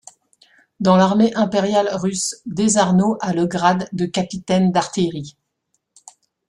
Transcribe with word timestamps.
Dans 0.79 0.95
l'armée 0.97 1.31
impériale 1.35 1.87
russe, 1.93 2.41
Desarnod 2.47 3.19
a 3.21 3.33
le 3.33 3.45
grade 3.45 3.87
de 3.93 4.07
capitaine 4.07 4.71
d'artillerie. 4.71 5.37